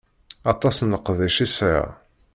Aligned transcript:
Aṭas 0.51 0.77
n 0.81 0.89
leqdic 0.93 1.37
i 1.45 1.47
sɛiɣ. 1.49 1.87